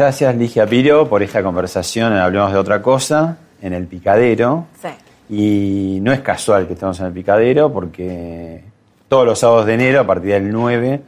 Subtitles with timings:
[0.00, 4.66] Gracias, Ligia Piro, por esta conversación Hablemos de otra cosa, en el picadero.
[4.80, 4.88] Sí.
[5.34, 8.64] Y no es casual que estemos en el picadero, porque
[9.08, 11.00] todos los sábados de enero, a partir del 9,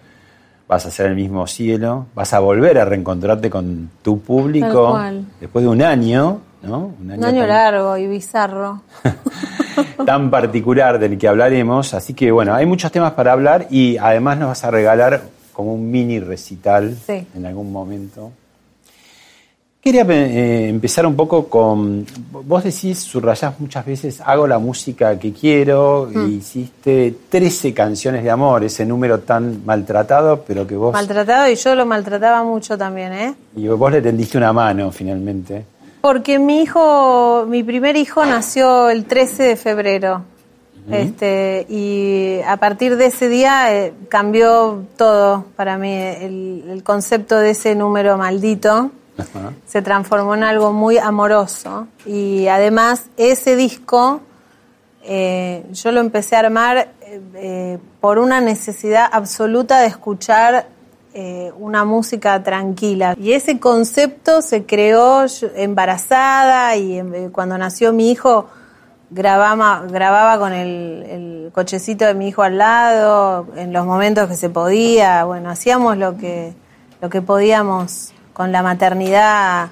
[0.68, 4.98] vas a hacer el mismo cielo, vas a volver a reencontrarte con tu público
[5.40, 6.92] después de un año, ¿no?
[7.00, 8.82] Un año tan- largo y bizarro.
[10.06, 11.94] tan particular del que hablaremos.
[11.94, 15.74] Así que bueno, hay muchos temas para hablar y además nos vas a regalar como
[15.74, 17.26] un mini recital Sí.
[17.34, 18.30] en algún momento.
[19.82, 22.06] Quería eh, empezar un poco con.
[22.30, 26.08] Vos decís, subrayás muchas veces, hago la música que quiero.
[26.08, 26.18] Mm.
[26.18, 30.92] e hiciste 13 canciones de amor, ese número tan maltratado, pero que vos.
[30.92, 33.34] Maltratado y yo lo maltrataba mucho también, ¿eh?
[33.56, 35.64] y vos le tendiste una mano finalmente.
[36.00, 40.22] Porque mi hijo, mi primer hijo nació el 13 de febrero.
[40.90, 45.92] Este, y a partir de ese día eh, cambió todo para mí.
[45.92, 48.92] El, el concepto de ese número maldito
[49.66, 51.86] Se transformó en algo muy amoroso.
[52.06, 54.20] Y además, ese disco
[55.04, 60.66] eh, yo lo empecé a armar eh, eh, por una necesidad absoluta de escuchar
[61.58, 63.14] una música tranquila.
[63.20, 67.02] Y ese concepto se creó embarazada y
[67.32, 68.46] cuando nació mi hijo
[69.10, 74.36] grababa, grababa con el, el cochecito de mi hijo al lado, en los momentos que
[74.36, 75.24] se podía.
[75.24, 76.54] Bueno, hacíamos lo que,
[77.02, 79.70] lo que podíamos con la maternidad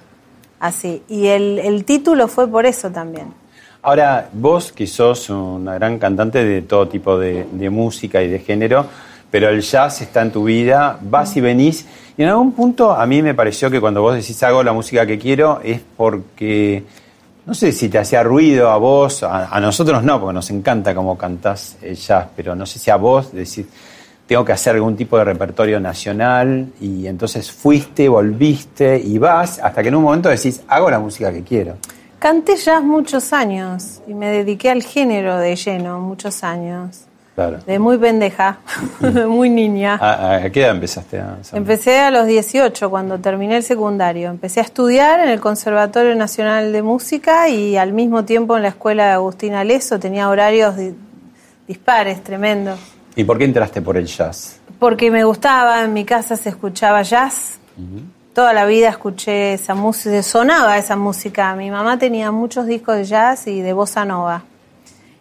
[0.60, 1.03] así.
[1.09, 3.32] Y el, el título fue por eso también.
[3.82, 8.38] Ahora, vos que sos una gran cantante de todo tipo de, de música y de
[8.41, 8.84] género,
[9.31, 11.87] pero el jazz está en tu vida, vas y venís,
[12.19, 15.06] y en algún punto a mí me pareció que cuando vos decís hago la música
[15.06, 16.84] que quiero es porque,
[17.47, 20.94] no sé si te hacía ruido a vos, a, a nosotros no, porque nos encanta
[20.94, 23.65] cómo cantás el jazz, pero no sé si a vos decís,
[24.30, 29.82] tengo que hacer algún tipo de repertorio nacional, y entonces fuiste, volviste y vas, hasta
[29.82, 31.74] que en un momento decís, hago la música que quiero.
[32.20, 37.06] Canté jazz muchos años y me dediqué al género de lleno muchos años.
[37.34, 37.58] Claro.
[37.66, 38.58] De muy pendeja,
[39.28, 39.98] muy niña.
[40.00, 41.38] ¿A, a qué edad empezaste a?
[41.52, 44.30] Empecé a los 18 cuando terminé el secundario.
[44.30, 48.69] Empecé a estudiar en el Conservatorio Nacional de Música y al mismo tiempo en la
[48.69, 49.98] escuela de Agustín Aleso.
[49.98, 50.94] Tenía horarios di-
[51.66, 52.78] dispares, tremendos.
[53.16, 54.59] ¿Y por qué entraste por el jazz?
[54.78, 57.59] Porque me gustaba, en mi casa se escuchaba jazz.
[58.34, 61.54] Toda la vida escuché esa música, sonaba esa música.
[61.56, 64.43] Mi mamá tenía muchos discos de jazz y de bossa nova.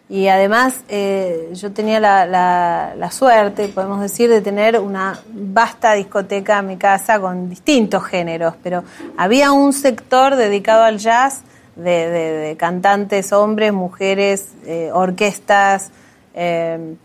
[0.09, 5.93] Y además eh, yo tenía la, la- la suerte, podemos decir, de tener una vasta
[5.93, 8.83] discoteca en mi casa con distintos géneros, pero
[9.17, 11.41] había un sector dedicado al jazz
[11.75, 15.89] de, de- de cantantes, hombres, mujeres, eh, orquestas.
[16.33, 16.95] eh,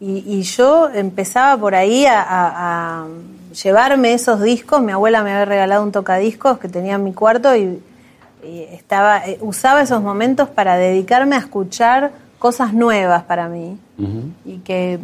[0.00, 3.06] y, y yo empezaba por ahí a, a- a
[3.62, 4.82] llevarme esos discos.
[4.82, 7.80] Mi abuela me había regalado un tocadiscos que tenía en mi cuarto y,
[8.44, 13.78] y estaba, eh, usaba esos momentos para dedicarme a escuchar cosas nuevas para mí
[14.44, 14.98] y que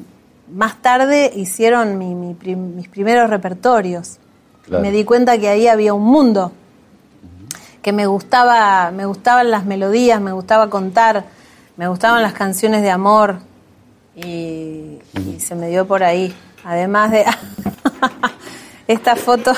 [0.53, 4.19] más tarde hicieron mi- mi prim- mis primeros repertorios.
[4.67, 4.83] Claro.
[4.83, 6.53] Me di cuenta que ahí había un mundo
[7.83, 11.25] que me gustaba, me gustaban las melodías, me gustaba contar,
[11.77, 13.37] me gustaban las canciones de amor
[14.25, 16.35] y, y se me dio por ahí.
[16.65, 17.25] Además de
[18.87, 19.53] esta foto,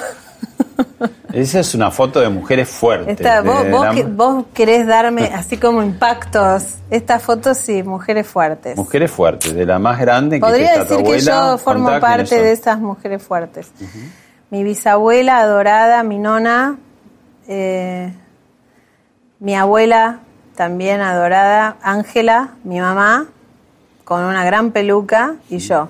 [1.32, 3.18] Esa es una foto de mujeres fuertes.
[3.20, 6.74] esta, vos, vos la- que- vos querés darme así como impactos.
[6.90, 8.76] Esta foto sí, mujeres fuertes.
[8.76, 12.00] Mujeres fuertes, de la más grande que Podría está tu decir que abuela, yo formo
[12.00, 13.70] parte de esas mujeres fuertes.
[14.50, 16.76] mi bisabuela adorada, mi nona,
[17.48, 18.12] eh,
[19.40, 20.20] mi abuela
[20.54, 23.26] también adorada, Ángela, mi mamá,
[24.12, 25.88] con una gran peluca, y yo.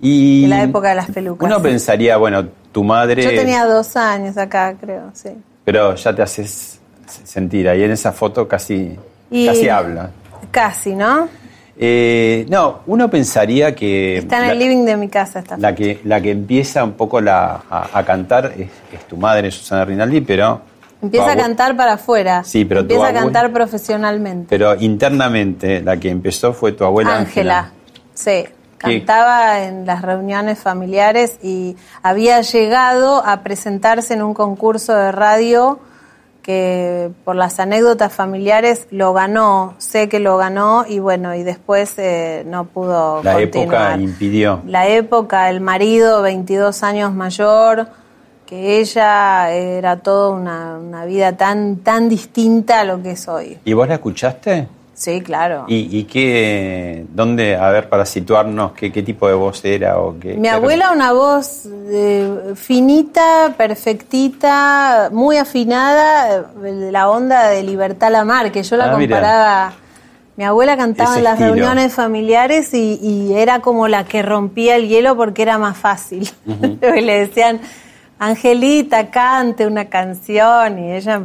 [0.00, 1.46] Y En la época de las pelucas.
[1.50, 3.22] Uno pensaría, bueno, tu madre...
[3.22, 5.30] Yo tenía dos años acá, creo, sí.
[5.64, 6.80] Pero ya te haces
[7.24, 8.96] sentir, ahí en esa foto casi,
[9.30, 10.10] Y- casi habla.
[10.50, 11.28] Casi, ¿no?
[11.82, 14.18] Eh, no, uno pensaría que...
[14.18, 16.92] Está en la- el living de mi casa esta La que, la que empieza un
[16.92, 20.62] poco la, a, a cantar es, es tu madre, Susana Rinaldi, pero...
[21.02, 22.44] Empieza a cantar para afuera.
[22.44, 24.46] Sí, pero Empieza a cantar profesionalmente.
[24.50, 27.72] Pero internamente la que empezó fue tu abuela Ángela.
[28.14, 28.44] Sí.
[28.78, 29.04] ¿Qué?
[29.04, 35.78] Cantaba en las reuniones familiares y había llegado a presentarse en un concurso de radio
[36.42, 41.92] que por las anécdotas familiares lo ganó, sé que lo ganó y bueno, y después
[41.98, 43.92] eh, no pudo La continuar.
[43.92, 44.62] época impidió.
[44.66, 47.88] La época, el marido 22 años mayor,
[48.50, 53.56] que ella era toda una, una vida tan, tan distinta a lo que es hoy.
[53.64, 54.66] ¿Y vos la escuchaste?
[54.92, 55.64] Sí, claro.
[55.68, 60.18] ¿Y, y qué, dónde, a ver, para situarnos, qué, qué tipo de voz era o
[60.20, 60.34] qué?
[60.34, 67.62] Mi qué- abuela una voz eh, finita, perfectita, muy afinada, eh, de la onda de
[67.62, 69.72] Libertad Lamar, que yo la Ah, comparaba.
[70.36, 71.54] Mi abuela cantaba Ese en las estilo.
[71.54, 76.28] reuniones familiares y, y era como la que rompía el hielo porque era más fácil.
[76.46, 77.60] y le decían,
[78.22, 81.22] Angelita, cante una canción y ella,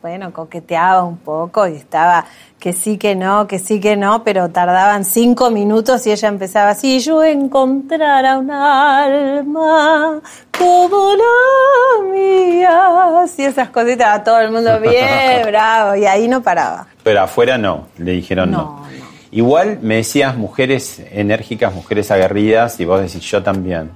[0.00, 2.24] bueno, coqueteaba un poco y estaba
[2.58, 6.70] que sí, que no, que sí, que no, pero tardaban cinco minutos y ella empezaba
[6.70, 10.22] así, yo encontrara un alma
[10.58, 16.42] como la mía, así esas cositas, a todo el mundo bien, bravo, y ahí no
[16.42, 16.86] paraba.
[17.02, 18.56] Pero afuera no, le dijeron no.
[18.56, 18.88] No, no.
[19.32, 23.90] Igual me decías mujeres enérgicas, mujeres aguerridas, y vos decís yo también.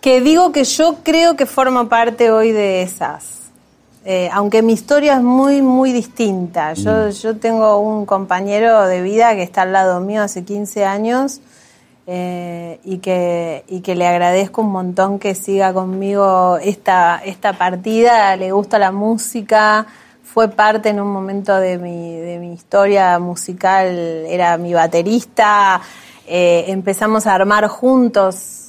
[0.00, 3.50] Que digo que yo creo que formo parte hoy de esas.
[4.06, 6.72] Eh, aunque mi historia es muy, muy distinta.
[6.72, 11.42] Yo, yo tengo un compañero de vida que está al lado mío hace 15 años
[12.06, 18.36] eh, y, que, y que le agradezco un montón que siga conmigo esta, esta partida.
[18.36, 19.86] Le gusta la música,
[20.24, 23.88] fue parte en un momento de mi, de mi historia musical,
[24.26, 25.82] era mi baterista.
[26.26, 28.59] Eh, empezamos a armar juntos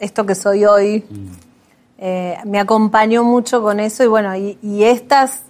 [0.00, 1.04] esto que soy hoy.
[1.98, 5.42] Eh, me acompañó mucho con eso y bueno, y, y estas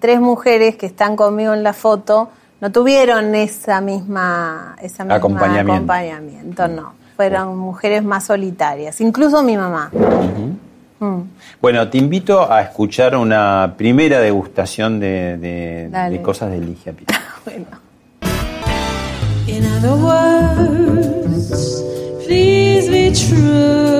[0.00, 5.72] tres mujeres que están conmigo en la foto no tuvieron esa misma, esa misma Acompañamiento.
[5.72, 6.92] acompañamiento, no.
[7.16, 9.90] Fueron mujeres más solitarias, incluso mi mamá.
[11.00, 11.20] Mm.
[11.60, 16.16] Bueno, te invito a escuchar una primera degustación de, de- Dale.
[16.18, 17.20] de cosas de Ligia Pita.
[17.44, 17.66] Bueno.
[19.48, 21.82] In other words,
[22.24, 23.91] please be true.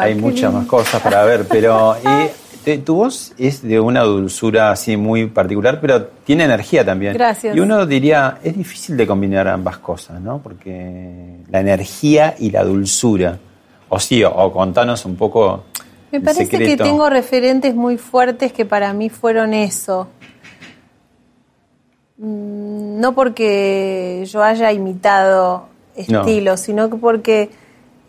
[0.00, 1.96] Hay, muchas más cosas para ver, pero
[2.66, 7.14] eh, tu voz es de una dulzura así muy particular, pero tiene energía también.
[7.14, 7.56] Gracias.
[7.56, 10.38] Y uno diría, es difícil de combinar ambas cosas, ¿no?
[10.38, 13.38] Porque la energía y la dulzura.
[13.88, 15.64] O sí, o, o contanos un poco.
[16.10, 20.08] Me el parece que tengo referentes muy fuertes que para mí fueron eso.
[22.16, 25.68] Mm, No porque yo haya imitado
[26.08, 26.20] No.
[26.20, 27.50] estilos, sino que porque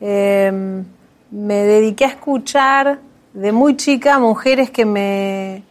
[0.01, 0.83] eh,
[1.31, 2.99] me dediqué a escuchar
[3.33, 5.63] de muy chica mujeres que me,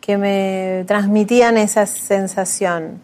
[0.00, 3.00] que me transmitían esa sensación.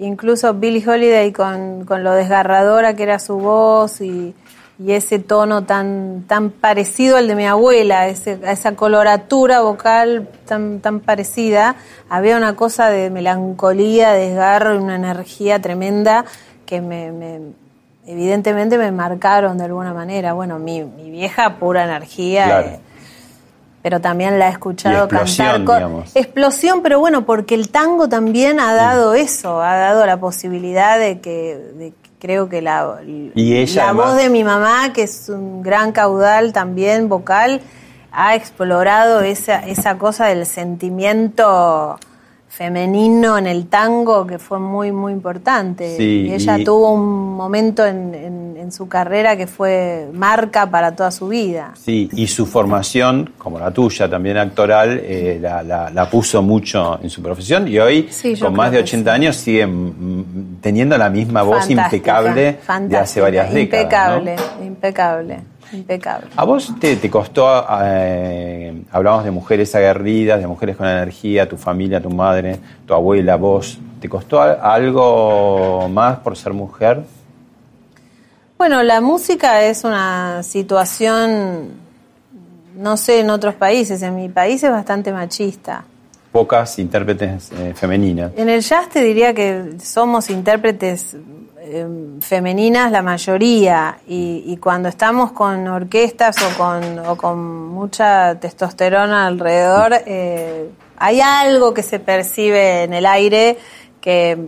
[0.00, 4.34] Incluso Billie Holiday con, con lo desgarradora que era su voz y,
[4.78, 10.80] y ese tono tan, tan parecido al de mi abuela, ese- esa coloratura vocal tan,
[10.80, 11.76] tan parecida,
[12.08, 16.24] había una cosa de melancolía, desgarro y una energía tremenda
[16.66, 17.40] que me, me,
[18.06, 20.32] evidentemente me marcaron de alguna manera.
[20.32, 22.66] Bueno, mi, mi vieja pura energía, Claro.
[22.68, 22.80] eh,
[23.82, 25.64] pero también la he escuchado cantar.
[25.64, 26.14] co- digamos.
[26.16, 31.20] Explosión, pero bueno, porque el tango también ha dado eso, ha dado la posibilidad de
[31.20, 32.98] que, de que creo que la,
[33.34, 37.60] Y ella, la además- voz de mi mamá, que es un gran caudal también vocal,
[38.12, 41.98] ha explorado esa, esa cosa del sentimiento
[42.52, 45.96] femenino en el tango que fue muy, muy importante.
[45.96, 50.70] Sí, y ella y- tuvo un momento en, en- en su carrera que fue marca
[50.70, 51.72] para toda su vida.
[51.82, 57.00] Sí, y su formación, como la tuya, también actoral, eh, la, la- la puso mucho
[57.02, 59.66] en su profesión y hoy, Sí, con más de creo que 80 años, sigue
[60.60, 64.18] teniendo la misma voz Fantástica, impecable de hace varias décadas.
[64.18, 64.64] Impecable, ¿no?
[64.66, 65.38] impecable,
[65.72, 66.28] impecable.
[66.36, 71.56] ¿A vos te, te costó, eh, hablamos de mujeres aguerridas, de mujeres con energía, tu
[71.56, 77.02] familia, tu madre, tu abuela, vos, ¿te costó algo más por ser mujer?
[78.58, 81.70] Bueno, la música es una situación,
[82.76, 85.84] no sé en otros países, en mi país es bastante machista.
[86.32, 88.32] Pocas intérpretes eh, femeninas.
[88.36, 91.14] En el jazz te diría que somos intérpretes
[91.60, 91.86] eh,
[92.20, 99.26] femeninas la mayoría y, y cuando estamos con orquestas o con, o con mucha testosterona
[99.26, 103.58] alrededor, eh, hay algo que se percibe en el aire
[104.00, 104.38] que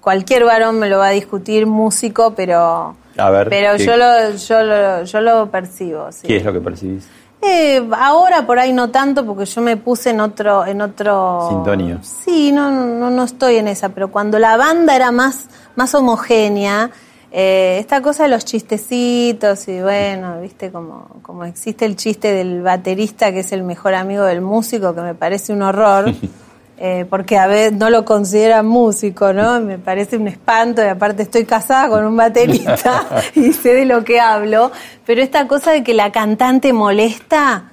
[0.00, 4.30] cualquier varón me lo va a discutir, músico, pero, A ver, pero ¿qué- yo, lo,
[4.32, 6.10] yo, lo, yo lo percibo.
[6.10, 6.26] sí.
[6.26, 7.06] ¿Qué es lo que percibís?
[7.46, 11.98] Eh, ahora por ahí no tanto porque yo me puse en otro en otro Sintonía.
[12.02, 16.90] Sí, no no no estoy en esa, pero cuando la banda era más más homogénea,
[17.30, 22.62] eh, esta cosa de los chistecitos y bueno, viste como como existe el chiste del
[22.62, 26.12] baterista que es el mejor amigo del músico que me parece un horror.
[26.76, 29.60] eh, porque a veces no lo consideran músico, ¿no?
[29.60, 34.04] Me parece un espanto y aparte estoy casada con un baterista y sé de lo
[34.04, 34.70] que hablo,
[35.06, 37.70] pero esta cosa de que la cantante molesta,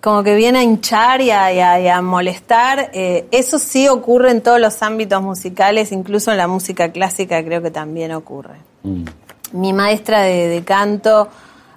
[0.00, 3.88] como que viene a hinchar y a, y a- y a molestar, eh, eso sí
[3.88, 8.56] ocurre en todos los ámbitos musicales, incluso en la música clásica creo que también ocurre.
[8.84, 9.04] Mm.
[9.52, 11.28] Mi maestra de, de canto,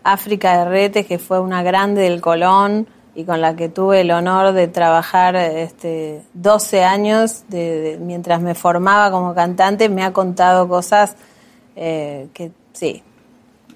[0.04, 4.12] África de Retes, que fue una grande del Colón y con la que tuve el
[4.12, 10.12] honor de trabajar este, 12 años de- de- mientras me formaba como cantante, me ha
[10.14, 11.16] contado cosas
[11.78, 13.04] eh, que sí.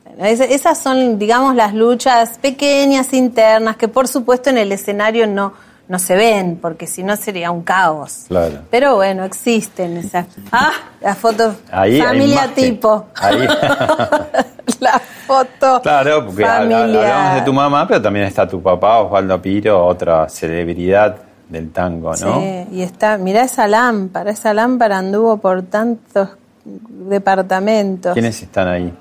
[0.05, 5.25] Bueno, es- esas son, digamos, las luchas pequeñas, internas, que por supuesto en el escenario
[5.27, 5.53] no,
[5.87, 8.25] no se ven, porque si no sería un caos.
[8.27, 8.59] Claro.
[8.69, 10.27] Pero bueno, existen esas.
[10.51, 13.05] Ah, la foto Ahí familia tipo.
[13.15, 13.47] ahí.
[14.79, 15.81] la foto.
[15.81, 16.83] Claro, porque familiar.
[16.83, 21.15] hablamos de tu mamá, pero también está tu papá, Osvaldo Piro, otra celebridad
[21.47, 22.39] del tango, ¿no?
[22.39, 26.29] Sí, y está, mirá esa lámpara, esa lámpara anduvo por tantos
[26.63, 28.13] departamentos.
[28.13, 28.93] ¿Quiénes están ahí?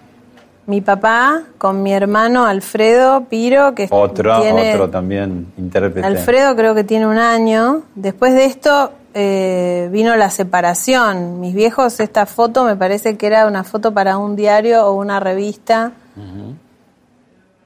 [0.66, 4.74] Mi papá con mi hermano Alfredo Piro, que Otro, tiene...
[4.74, 6.06] otro también intérprete.
[6.06, 7.82] Alfredo creo que tiene un año.
[7.94, 11.40] Después de esto eh, vino la separación.
[11.40, 15.20] Mis viejos, esta foto me parece que era una foto para un diario o una
[15.20, 15.92] revista.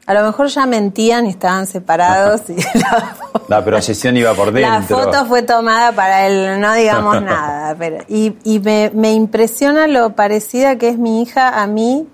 [0.05, 2.51] A lo mejor ya mentían y estaban separados.
[2.51, 3.17] y la,
[3.49, 4.99] La procesión iba por dentro.
[4.99, 7.75] la foto fue tomada para el no digamos nada.
[7.79, 12.09] Pero, y y me, me impresiona lo parecida que es mi hija a mí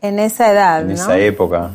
[0.00, 0.80] en esa edad.
[0.82, 0.94] en ¿no?
[0.94, 1.70] esa época.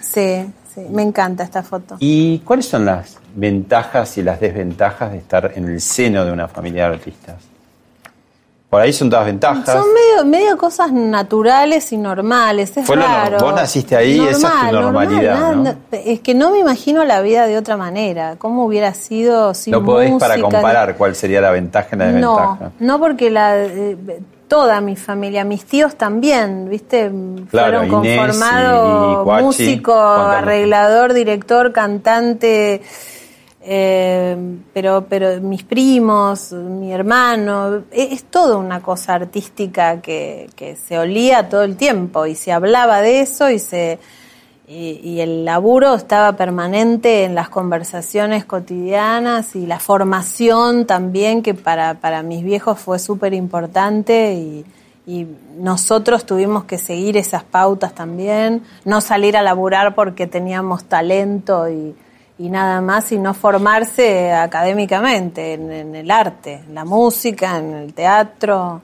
[0.00, 0.46] Sí,
[0.86, 1.96] sí, me encanta esta foto.
[2.00, 6.48] ¿Y cuáles son las ventajas y las desventajas de estar en el seno de una
[6.48, 7.36] familia de artistas?
[8.70, 9.64] Por ahí son todas ventajas.
[9.64, 13.38] Son medio, medio cosas naturales y normales, es Fue no- raro.
[13.38, 15.98] vos naciste ahí, esa es tu Normal, normalidad, normal, ¿no?
[16.04, 18.36] Es que no me imagino la vida de otra manera.
[18.36, 20.50] ¿Cómo hubiera sido sin no podés para música?
[20.50, 22.70] comparar cuál sería la ventaja y la No, desventaja.
[22.78, 23.96] no porque la eh,
[24.48, 27.10] toda mi familia, mis tíos también, ¿viste?
[27.50, 32.82] Claro, Fueron conformados Guachi, músico, arreglador, director, cantante,
[33.60, 34.36] eh,
[34.72, 40.98] pero, pero mis primos, mi hermano, es, es toda una cosa artística que, que se
[40.98, 43.98] olía todo el tiempo y se hablaba de eso y se
[44.70, 51.94] y, el laburo estaba permanente en las conversaciones cotidianas y la formación también, que para,
[51.94, 54.64] para mis viejos fue súper importante y,
[55.58, 61.96] nosotros tuvimos que seguir esas pautas también, no salir a laburar porque teníamos talento y,
[62.38, 68.82] y nada más, sino formarse académicamente en, el arte, en la música, en el teatro.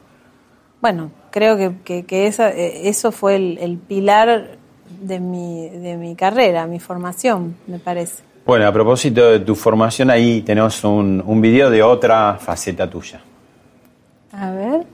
[0.80, 4.56] Bueno, creo que, que, eso, eh, eso fue el pilar
[5.00, 8.22] de mi, de mi carrera, mi formación, me parece.
[8.46, 13.20] Bueno, a propósito de tu formación, ahí tenemos un, un video de otra faceta tuya.
[14.32, 14.93] A ver.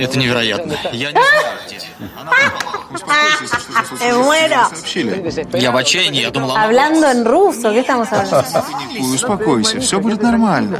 [0.00, 0.74] Это невероятно.
[0.92, 1.78] Я не знаю, где.
[4.00, 5.58] Me muero.
[5.58, 6.64] Я в отчаянии, я думал, она...
[6.64, 8.44] Hablando en ruso, ¿qué estamos hablando?
[9.00, 10.78] Успокойся, все будет нормально.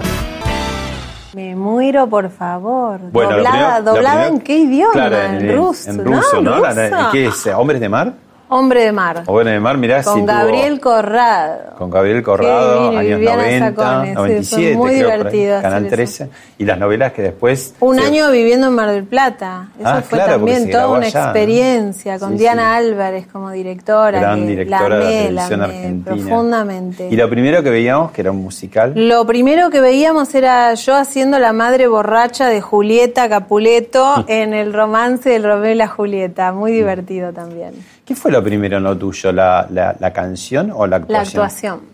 [1.33, 2.99] Me muero, por favor.
[3.13, 4.93] Bueno, lo doblada, primero- lo doblada primero- en qué idioma?
[4.93, 5.91] Claro, en, ruso.
[5.91, 6.59] En ruso, ¿no?
[6.61, 7.11] La- ruso.
[7.13, 7.47] ¿Qué es?
[7.49, 8.15] ¿Hombres de mar?
[8.54, 9.24] Hombre de mar.
[9.28, 11.76] Hombres de mar, mirá Con si tuvo- Gabriel Corrado.
[11.78, 15.96] Con Gabriel Corrado, años Viviana 90, Sacones, sí, 97, fue muy creo, Canal eso.
[15.96, 16.30] 13.
[16.58, 17.74] Y las novelas que después...
[17.80, 19.70] Un se- año viviendo en Mar del Plata.
[19.80, 21.26] Eso Ah, fue claro, también toda una allá, ¿no?
[21.28, 22.86] experiencia con Sí, Diana sí.
[22.86, 24.20] Álvarez como directora.
[24.20, 26.04] Gran directora la de la televisión argentina.
[26.06, 27.08] profundamente.
[27.10, 30.96] Y lo primero que veíamos, que era un musical, Lo primero que veíamos era yo
[30.98, 36.52] haciendo la madre borracha de Julieta Capuleto en el romance del Romeo y la Julieta.
[36.52, 37.72] Muy divertido también.
[38.14, 39.32] ¿Qué fue lo primero en lo tuyo?
[39.32, 41.44] ¿La, la, la canción o la La actuación?
[41.44, 41.92] actuación.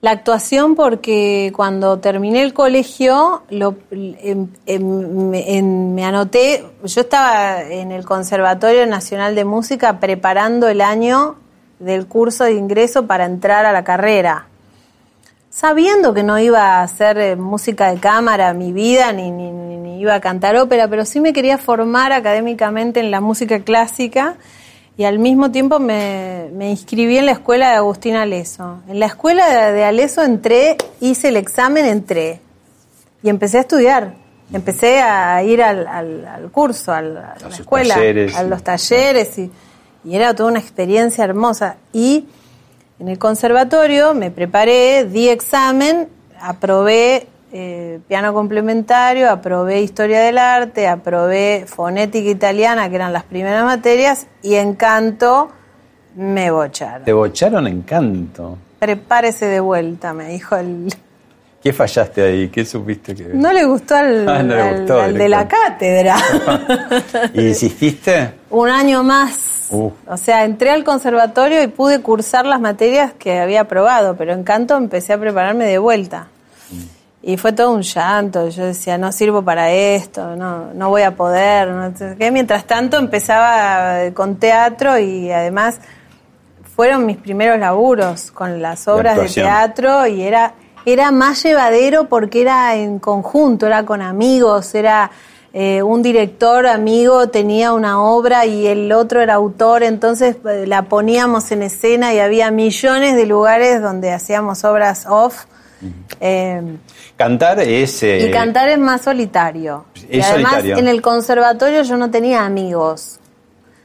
[0.00, 7.00] La actuación porque cuando terminé el colegio lo- em- em- me- en- me anoté, yo
[7.00, 11.36] estaba en el Conservatorio Nacional de Música preparando el año
[11.78, 14.46] del curso de ingreso para entrar a la carrera.
[15.48, 19.76] Sabiendo que no iba a hacer eh, música de cámara mi vida, ni, ni- ni-
[19.94, 24.34] ni iba a cantar ópera, pero sí me quería formar académicamente en la música clásica
[24.96, 28.80] y al mismo tiempo me, me inscribí en la escuela de Agustín Aleso.
[28.88, 32.40] En la escuela de, de Aleso entré, hice el examen, entré
[33.22, 34.14] y empecé a estudiar.
[34.52, 38.36] Empecé a ir al, al- al curso, al- a, la escuela, talleres.
[38.36, 39.50] a los talleres y,
[40.04, 41.76] y era toda una experiencia hermosa.
[41.92, 42.26] Y
[43.00, 46.08] en el conservatorio me preparé, di examen,
[46.40, 53.64] aprobé eh, piano complementario, aprobé historia del arte, aprobé fonética italiana, que eran las primeras
[53.64, 55.48] materias, y en canto
[56.16, 57.04] me bocharon.
[57.04, 58.58] Te bocharon en canto.
[58.80, 60.92] Prepárese de vuelta, me dijo el...
[61.62, 62.48] ¿Qué fallaste ahí?
[62.48, 63.24] ¿Qué supiste que.?
[63.32, 66.16] No le gustó al, Ah, no le al- gustó, al de la cátedra.
[67.34, 68.32] ¿Y insististe?
[68.50, 69.68] Un año más.
[69.70, 69.90] Uh.
[70.06, 74.42] O sea, entré al conservatorio y pude cursar las materias que había aprobado, pero en
[74.44, 76.26] canto empecé a prepararme de vuelta.
[77.26, 78.48] Y fue todo un llanto.
[78.48, 81.68] Yo decía, no sirvo para esto, no, no voy a poder.
[81.68, 81.92] No.
[82.30, 85.80] Mientras tanto empezaba con teatro y además
[86.76, 92.42] fueron mis primeros laburos con las obras de teatro y era, era más llevadero porque
[92.42, 95.10] era en conjunto, era con amigos, era
[95.56, 100.82] eh, un director amigo tenía una obra y el otro era autor, entonces eh, la
[100.82, 105.44] poníamos en escena y había millones de lugares donde hacíamos obras off.
[106.20, 106.62] Eh,
[107.16, 108.02] Cantar es.
[108.02, 109.84] eh, y cantar es más solitario.
[110.10, 110.78] y Es además solitario.
[110.78, 113.18] en el conservatorio yo no tenía amigos.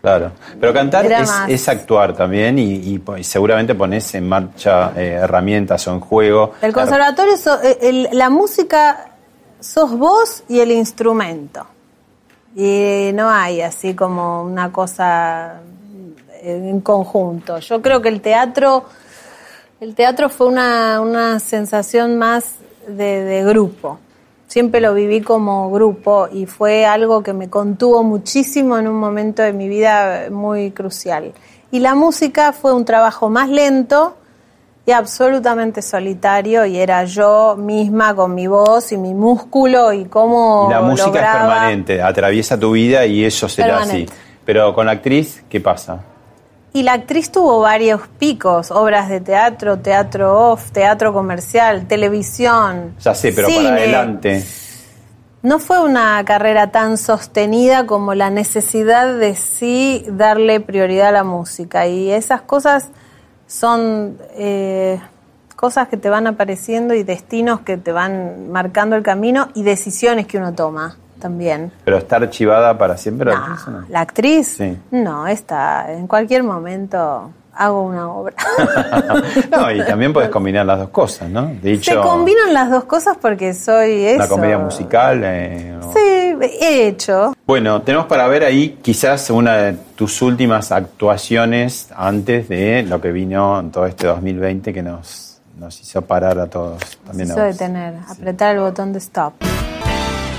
[0.02, 0.32] Claro.
[0.60, 1.06] Pero cantar
[1.50, 6.54] es, actuar también y, y y seguramente pones en marcha eh, herramientas o en juego.
[6.62, 9.10] El conservatorio, so- el- la música
[9.60, 11.66] sos vos y el instrumento.
[12.56, 15.60] Y no hay así como una cosa
[16.42, 17.60] en conjunto.
[17.60, 18.86] Yo creo que el teatro,
[19.82, 22.56] el teatro fue una, una sensación más
[22.88, 24.00] de, de grupo.
[24.48, 29.44] Siempre lo viví como grupo y fue algo que me contuvo muchísimo en un momento
[29.44, 31.34] de mi vida muy crucial.
[31.72, 34.16] Y la música fue un trabajo más lento
[34.88, 40.66] y absolutamente solitario y era yo misma con mi voz y mi músculo y cómo
[40.68, 44.12] Y la música lograba- es permanente, atraviesa tu vida y eso será Permanente.
[44.12, 44.22] así.
[44.46, 46.00] Pero con la actriz, ¿qué pasa?
[46.72, 52.96] Y la actriz tuvo varios picos, obras de teatro, teatro off, teatro comercial, televisión.
[53.00, 53.64] Ya sé, pero cine.
[53.64, 54.46] para adelante.
[55.42, 61.24] No fue una carrera tan sostenida como la necesidad de sí darle prioridad a la
[61.24, 61.88] música.
[61.88, 62.90] Y esas cosas
[63.48, 65.00] son eh,
[65.56, 70.28] cosas que te van apareciendo y destinos que te van marcando el camino y decisiones
[70.28, 71.72] que uno toma también.
[71.86, 73.86] Pero está archivada para siempre la No, actriz, ¿o no?
[73.90, 74.78] la actriz, Sí.
[74.92, 78.36] no, está, en cualquier momento hago una obra.
[79.52, 81.52] no, y también puedes combinar las dos cosas, ¿no?
[81.62, 84.16] De hecho, Se combinan las dos cosas porque soy eso.
[84.16, 85.22] una comedia musical.
[85.26, 86.00] eh, o- Sí,
[86.62, 87.34] he hecho.
[87.46, 93.12] Bueno, tenemos para ver ahí quizás una de tus últimas actuaciones antes de lo que
[93.12, 96.80] vino en todo este 2020 que nos, nos hizo parar a todos.
[97.06, 97.58] También a Hizo vos.
[97.58, 99.34] detener, apretar el botón de stop.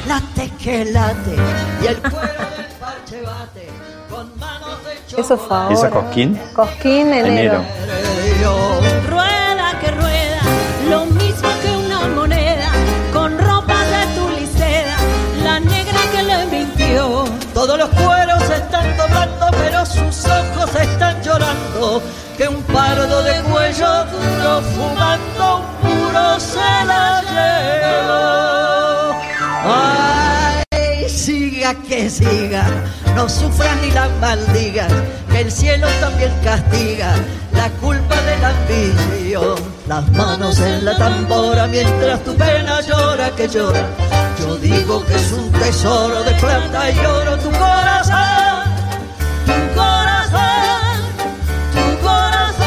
[0.07, 1.37] Late que late
[1.83, 2.19] y el cuero
[2.57, 3.69] del parche bate
[4.09, 5.71] con manos de Eso fue ahora.
[5.71, 6.41] ¿Y ese es Cosquín?
[6.55, 7.63] Cosquín, enero.
[7.63, 8.81] Enero.
[9.09, 10.41] Rueda que rueda,
[10.89, 12.71] lo mismo que una moneda,
[13.13, 14.97] con ropa de tulicera,
[15.45, 17.25] la negra que le mintió.
[17.55, 22.03] Todos los cueros están doblando, pero sus ojos están llorando.
[22.37, 28.60] Que un pardo de cuello duro fumando un puro se la llevó.
[31.61, 32.65] Siga, que siga.
[33.15, 34.93] No sufras ni la maldigas,
[35.31, 37.15] que el cielo también castiga
[37.53, 39.57] la culpa de la ambición.
[39.87, 43.87] Las manos en la tambora mientras tu pena llora, que llora.
[44.39, 48.65] Yo digo que es un tesoro de plata y oro tu corazón,
[49.45, 51.03] tu corazón,
[51.75, 52.67] tu corazón.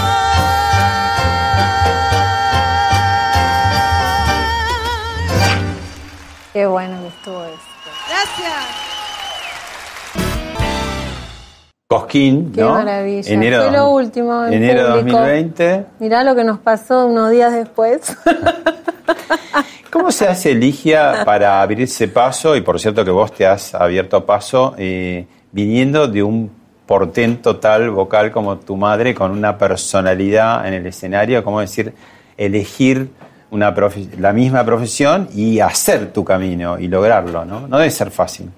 [6.53, 7.73] Qué bueno que estuvo esto.
[8.07, 8.82] Gracias.
[11.93, 12.73] Cosquín, Qué ¿no?
[12.73, 13.31] maravilla.
[13.31, 15.17] Enero, Fue lo último en enero público.
[15.19, 15.85] 2020.
[15.99, 18.17] Mirá lo que nos pasó unos días después.
[19.91, 22.55] ¿Cómo se hace Ligia para abrirse paso?
[22.55, 26.49] Y por cierto que vos te has abierto paso eh, viniendo de un
[26.87, 31.93] portento tal vocal como tu madre, con una personalidad en el escenario, ¿cómo decir?
[32.35, 33.07] Elegir
[33.51, 33.71] una
[34.17, 37.67] la misma profesión y hacer tu camino y lograrlo, ¿no?
[37.67, 38.49] No debe ser fácil.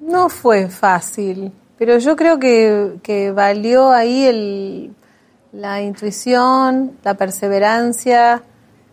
[0.00, 1.50] No fue fácil,
[1.84, 4.94] pero yo creo que, que valió ahí el,
[5.50, 8.40] la intuición, la perseverancia,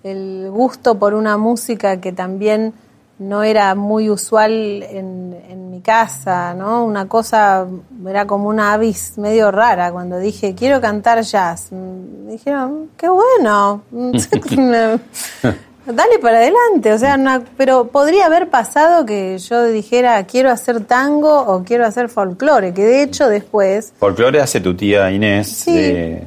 [0.01, 2.73] el gusto por una música que también
[3.19, 6.83] no era muy usual en, en mi casa, ¿no?
[6.83, 7.67] Una cosa,
[8.07, 11.71] era como una avis medio rara cuando dije, quiero cantar jazz.
[11.71, 13.83] Me dijeron, qué bueno.
[15.91, 20.81] Dale para adelante, o sea, no- pero podría haber pasado que yo dijera quiero hacer
[20.85, 25.71] tango o quiero hacer folclore, que de hecho después Folclore hace tu tía Inés Sí.
[25.73, 26.23] de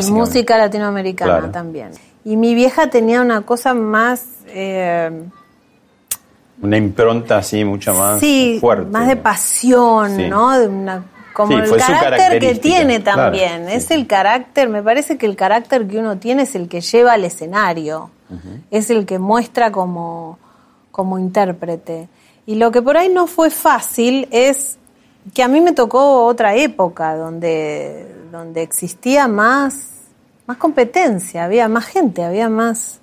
[0.00, 1.50] y música latinoamericana Claro.
[1.50, 1.90] también.
[2.24, 5.10] Y mi vieja tenía una cosa más, eh,
[6.62, 8.90] Una impronta así mucho más sí, fuerte.
[8.90, 10.28] más de pasión, Sí.
[10.28, 10.58] ¿no?
[10.58, 13.68] De una, como el carácter que tiene también.
[13.68, 17.12] es el carácter, me parece que el carácter que uno tiene es el que lleva
[17.14, 18.10] al escenario.
[18.70, 20.38] Es el que muestra como,
[20.90, 22.08] como intérprete.
[22.46, 24.78] Y lo que por ahí no fue fácil es
[25.34, 29.90] que a mí me tocó otra época donde, donde existía más,
[30.46, 33.00] más competencia, había más gente, había más,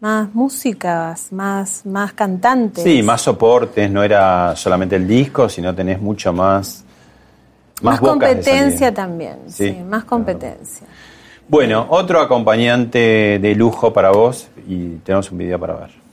[0.00, 2.84] más músicas, más, más cantantes.
[2.84, 6.84] Sí, más soportes, no era solamente el disco, sino tenés mucho más.
[7.82, 10.86] Más, de competencia también, Sí, sí, más competencia.
[11.48, 16.05] Bueno, otro acompañante de lujo para vos y tenemos un video para ver.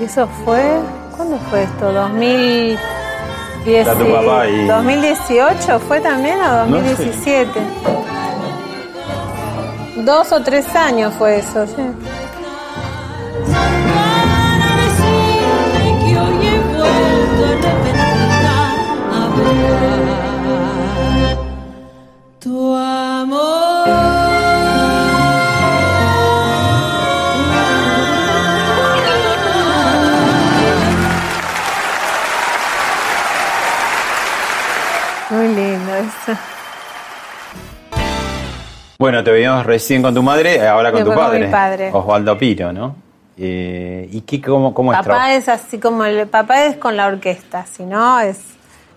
[0.00, 0.62] ¿Y eso fue?
[1.16, 1.92] ¿Cuándo fue esto?
[1.92, 2.78] ¿2010?
[3.66, 4.66] Está tu papá ahí.
[4.68, 6.88] ¿2018 fue también o No sé.
[6.88, 7.60] 2017?
[10.04, 11.82] Dos o tres años fue eso, sí.
[39.00, 41.90] Bueno, te veíamos recién con tu madre, ahora con tu Después con padre, mi padre.
[41.92, 42.96] Osvaldo Piro, ¿no?
[43.36, 47.06] Eh, ¿Y qué, cómo, cómo es Papá es así como el papá es con la
[47.06, 48.40] orquesta, si no es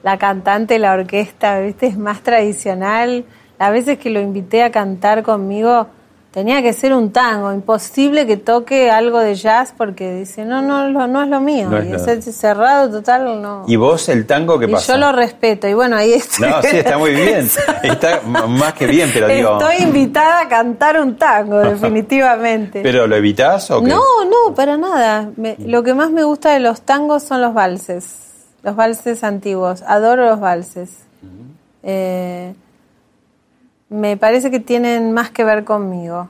[0.02, 1.86] la cantante la orquesta, ¿viste?
[1.86, 3.26] Es más tradicional.
[3.60, 5.86] Las veces que lo invité a cantar conmigo
[6.32, 10.88] tenía que ser un tango, imposible que toque algo de jazz porque dice, "No, no,
[10.90, 13.66] no, no es lo mío." No es y ese cerrado total no.
[13.68, 14.94] ¿Y vos el tango qué Y pasa?
[14.94, 16.48] yo lo respeto y bueno, ahí estoy.
[16.50, 17.50] No, sí, está muy bien.
[17.84, 19.60] Está más que bien, pero digo...
[19.60, 22.80] Estoy invitada a cantar un tango, definitivamente.
[22.84, 23.90] ¿Pero lo evitás o qué?
[23.90, 25.30] No, no, para nada.
[25.36, 28.06] Me- lo que más me gusta de los tangos son los valses,
[28.64, 29.82] los valses antiguos.
[29.86, 30.92] Adoro los valses.
[31.84, 32.54] Eh,
[33.92, 36.30] me parece que tienen más que ver conmigo.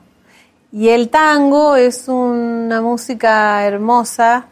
[0.71, 4.47] Y el tango es una música hermosa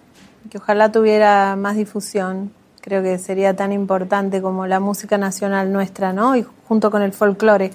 [0.50, 2.54] que ojalá tuviera más difusión.
[2.82, 6.36] Creo que sería tan importante como la música nacional nuestra, ¿no?
[6.36, 7.72] Y junto con el folclore.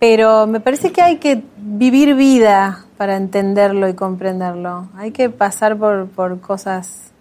[0.00, 4.88] Pero me parece que hay que vivir vida para entenderlo y comprenderlo.
[4.96, 7.12] Hay que pasar por, por cosas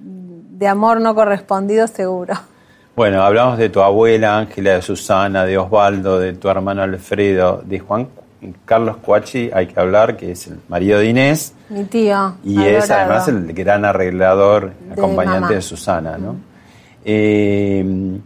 [0.00, 2.34] de amor no correspondido seguro.
[2.96, 7.80] Bueno, hablamos de tu abuela Ángela, de Susana, de Osvaldo, de tu hermano Alfredo, de
[7.80, 8.08] Juan
[8.64, 12.36] Carlos Cuachi, hay que hablar, que es el marido de Inés, Mi tío.
[12.44, 15.54] y es además el gran arreglador, De acompañante mamá.
[15.54, 16.36] de Susana, ¿no?
[17.04, 18.18] Eh,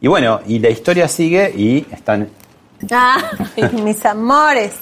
[0.00, 2.28] Y bueno, y la historia sigue y están...
[2.92, 3.18] Ah,
[3.72, 4.74] mis amores.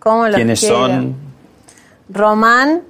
[0.00, 0.76] ¿Cómo los ¿Quiénes quiero?
[0.76, 1.14] son?
[2.10, 2.82] Román,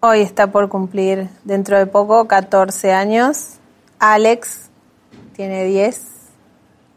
[0.00, 3.55] hoy está por cumplir dentro de poco 14 años.
[3.98, 4.70] Alex,
[5.34, 6.02] tiene 10,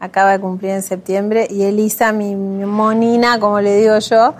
[0.00, 1.46] acaba de cumplir en septiembre.
[1.50, 4.34] Y Elisa, mi, mi monina, como le digo yo,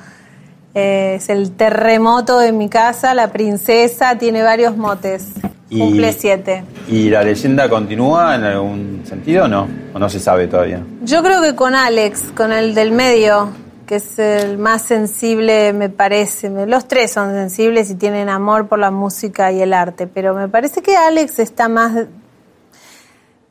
[0.75, 5.27] eh, es el terremoto de mi casa, la princesa, tiene varios motes.
[5.69, 6.65] Y- Cumple 7.
[6.89, 9.69] ¿Y la leyenda continúa en algún sentido o no?
[9.95, 10.83] ¿O no se sabe todavía?
[11.05, 13.51] Yo creo que con Alex, con el del medio,
[13.87, 16.49] que es el más sensible, me parece.
[16.67, 20.49] Los tres son sensibles y tienen amor por la música y el arte, pero me
[20.49, 22.07] parece que Alex está más.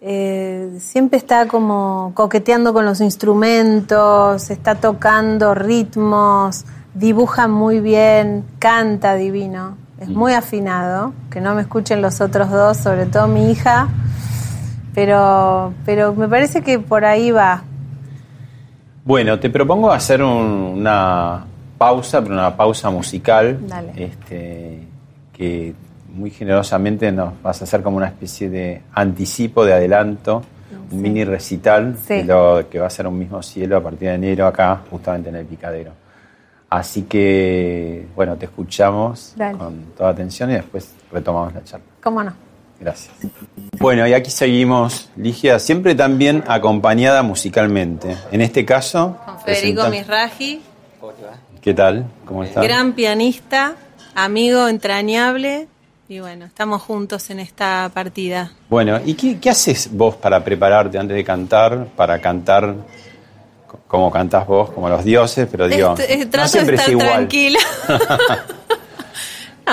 [0.02, 9.16] Eh, siempre está como coqueteando con los instrumentos, está tocando ritmos, dibuja muy bien, canta
[9.16, 11.14] divino, es muy afinado.
[11.30, 13.90] Que no me escuchen los otros dos, sobre todo mi hija,
[14.94, 17.64] pero, pero me parece que por ahí va.
[19.06, 21.46] Bueno, te propongo hacer un- una
[21.78, 23.60] pausa, pero una pausa musical.
[23.68, 23.92] Dale.
[23.96, 24.88] Este,
[25.34, 25.74] que
[26.14, 30.42] muy generosamente nos vas a hacer como una especie de anticipo, de adelanto,
[30.92, 32.16] un mini recital Sí.
[32.16, 35.30] de lo que va a ser un mismo cielo a partir de enero acá, justamente
[35.30, 35.92] en el Picadero.
[36.70, 39.58] Así que, bueno, te escuchamos Dale.
[39.58, 41.86] con toda atención y después retomamos la charla.
[42.04, 42.34] ¿Cómo no?
[42.80, 43.14] Gracias.
[43.80, 48.16] Bueno, y aquí seguimos, Ligia, siempre también acompañada musicalmente.
[48.32, 50.62] En este caso, Con Federico presenta- Misraji,
[51.62, 52.06] ¿Qué tal?
[52.26, 52.64] ¿Cómo estás?
[52.64, 53.74] gran pianista,
[54.16, 55.68] amigo entrañable,
[56.10, 58.52] y bueno, estamos juntos en esta partida.
[58.68, 61.86] Bueno, ¿y qué, qué haces vos para prepararte antes de cantar?
[61.96, 62.74] Para cantar
[63.68, 66.90] co- como cantás vos, como los dioses, pero digo, Este- eh, no de siempre es
[66.90, 67.08] igual.
[67.08, 67.60] tranquila.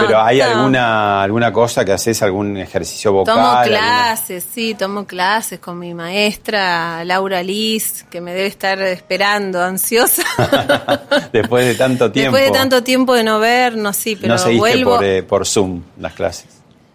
[0.01, 0.45] Pero ¿hay no.
[0.45, 3.35] alguna alguna cosa que haces, algún ejercicio vocal?
[3.35, 8.81] Tomo alguna- clases, sí, tomo clases con mi maestra Laura Liz, que me debe estar
[8.83, 10.23] esperando, ansiosa.
[11.33, 12.37] Después de tanto tiempo.
[12.37, 14.97] Después de tanto tiempo de no vernos, sí, pero no seguiste vuelvo.
[14.97, 16.47] por, eh, por Zoom las clases.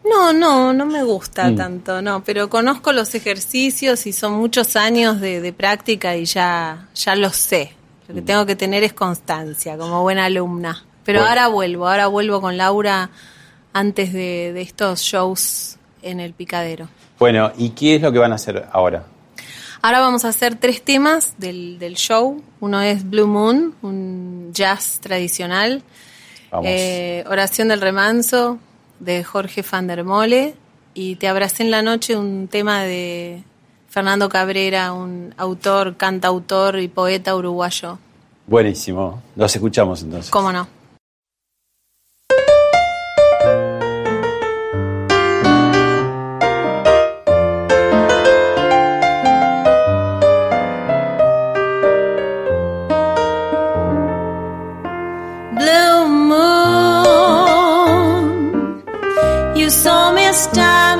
[0.04, 1.56] No, no, no me gusta Mm.
[1.56, 6.88] tanto, no, pero conozco los ejercicios y son muchos años de, de práctica y ya,
[6.96, 7.74] ya los sé.
[8.08, 8.18] Lo Mm.
[8.18, 10.84] que tengo que tener es constancia como buena alumna.
[11.06, 11.30] Pero Bueno.
[11.30, 13.10] ahora vuelvo, ahora vuelvo con Laura
[13.74, 16.88] antes de, de estos shows en el picadero.
[17.20, 19.06] Bueno, ¿y qué es lo que van a hacer ahora?
[19.84, 22.42] Ahora vamos a hacer tres temas del, del show.
[22.60, 25.82] Uno es Blue Moon, un jazz tradicional.
[26.52, 26.66] Vamos.
[26.70, 28.60] Eh, Oración del Remanso,
[29.00, 30.56] de Jorge van der Mole.
[30.94, 33.44] Y Te abracé en la noche, un tema de
[33.90, 37.98] Fernando Cabrera, un autor, cantautor y poeta uruguayo.
[38.46, 39.22] Buenísimo.
[39.36, 40.30] Los escuchamos entonces.
[40.30, 40.68] ¿Cómo no?
[55.60, 57.64] Blue moon,
[59.56, 60.91] you saw me standing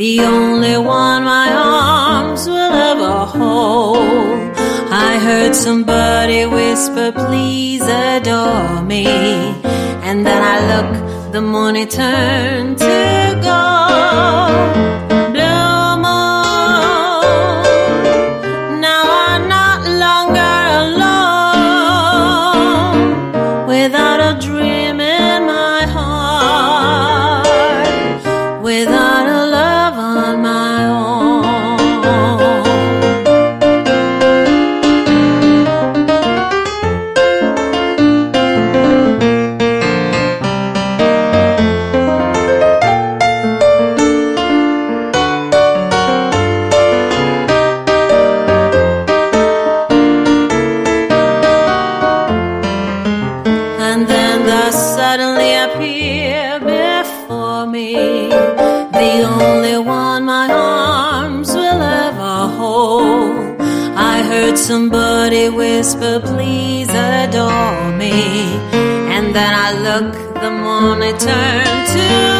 [0.00, 4.56] the only one my arms will ever hold.
[5.06, 9.04] I heard somebody whisper, please adore me.
[10.08, 12.99] And then I look, the morning turned to
[64.70, 68.12] somebody whisper, please adore me.
[69.14, 72.39] And then I look, the morning to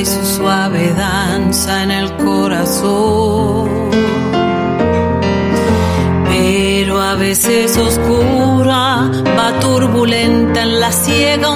[0.00, 3.68] y su suave danza en el corazón.
[6.28, 11.48] Pero a veces oscura, va turbulenta en la ciega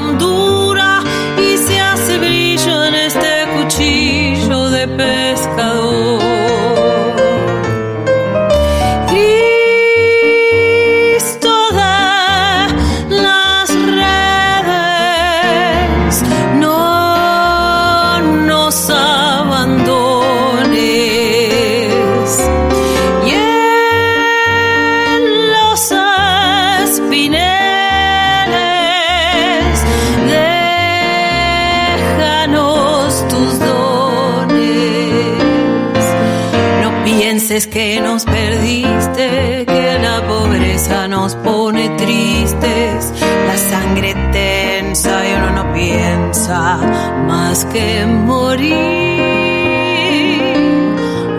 [37.53, 43.13] pienses que nos perdiste, que la pobreza nos pone tristes,
[43.47, 46.79] la sangre tensa y uno no piensa
[47.27, 49.21] más que morir.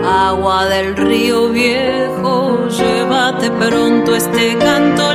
[0.06, 5.13] Agua del río viejo, llévate pronto este canto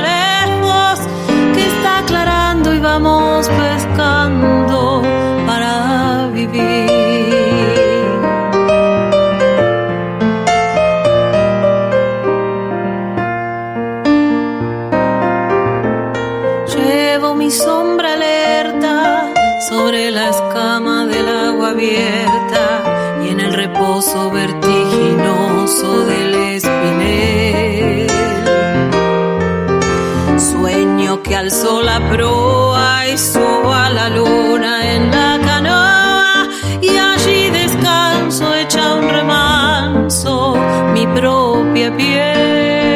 [31.40, 36.48] alzó la proa y subo a la luna en la canoa.
[36.82, 40.54] Y allí descanso hecha un remanso
[40.92, 42.92] mi propia piel.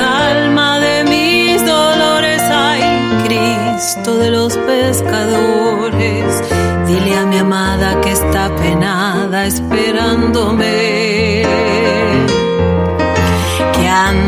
[0.00, 2.82] Calma de mis dolores, ay
[3.26, 6.42] Cristo de los pescadores,
[6.86, 10.75] dile a mi amada que está penada esperándome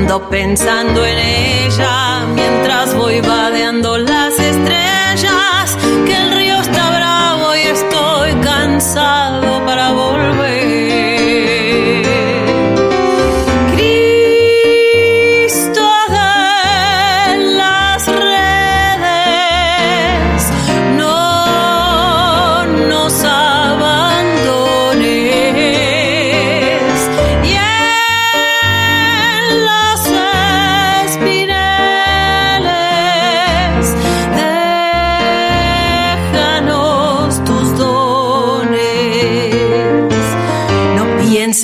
[0.08, 7.60] ando pensando en ella mientras voy vadeando las estrellas, que el río está bravo y
[7.60, 10.47] estoy cansado para volver.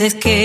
[0.05, 0.43] Pienses que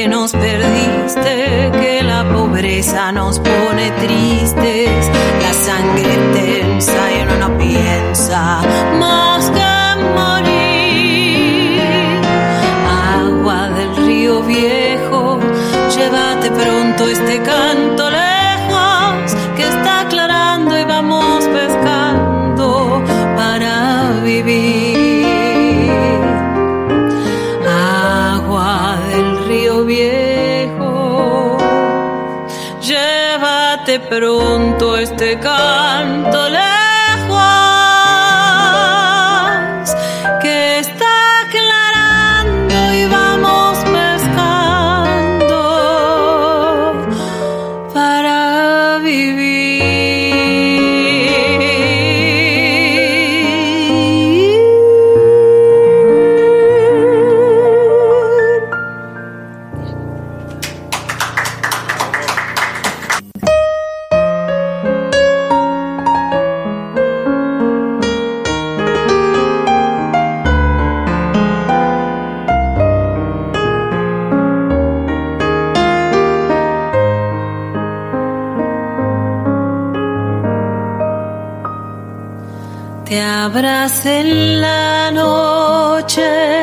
[85.12, 86.59] noche.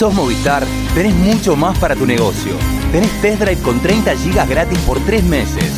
[0.00, 2.54] Sos Movistar, tenés mucho más para tu negocio.
[2.90, 5.74] Tenés test drive con 30 gigas gratis por 3 meses.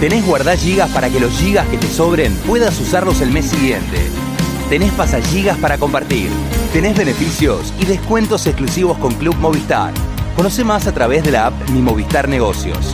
[0.00, 3.96] Tenés guardar gigas para que los gigas que te sobren puedas usarlos el mes siguiente.
[4.68, 6.28] Tenés pasagigas para compartir.
[6.74, 9.94] Tenés beneficios y descuentos exclusivos con Club Movistar.
[10.36, 12.93] Conoce más a través de la app Mi Movistar Negocios.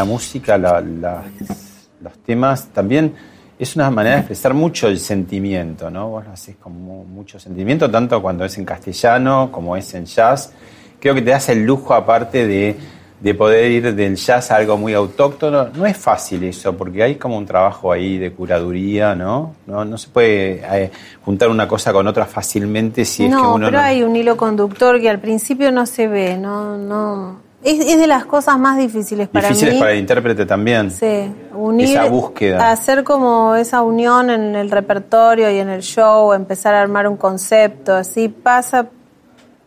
[0.00, 1.22] La música, la- la-
[2.02, 3.12] los temas también
[3.58, 6.08] es una manera de expresar mucho el sentimiento, ¿no?
[6.08, 10.06] Vos lo haces con mu- mucho sentimiento, tanto cuando es en castellano como es en
[10.06, 10.54] jazz.
[10.98, 12.76] Creo que te das el lujo aparte de,
[13.20, 15.68] de poder ir del jazz a algo muy autóctono.
[15.74, 19.56] No es fácil eso, porque hay como un trabajo ahí de curaduría, ¿no?
[19.66, 20.90] No, no se puede eh,
[21.22, 23.84] juntar una cosa con otra fácilmente si es que no, uno pero no...
[23.84, 27.49] hay un hilo conductor que al principio no se ve, no, no.
[27.62, 29.80] Es, es de las cosas más difíciles para Difíciles mí.
[29.80, 30.90] para el intérprete también.
[30.90, 32.70] Sí, unir, Esa búsqueda.
[32.70, 37.16] hacer como esa unión en el repertorio y en el show, empezar a armar un
[37.18, 38.88] concepto, así pasa